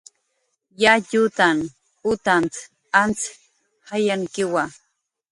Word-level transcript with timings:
"Yatxutanh 0.83 1.61
utanht"" 2.11 2.55
antz 3.01 3.19
jayankiwa" 3.87 4.63